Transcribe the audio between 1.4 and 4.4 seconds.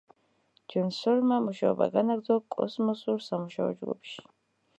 მუშაობა განაგრძო კოსმოსურ სამუშაო ჯგუფში.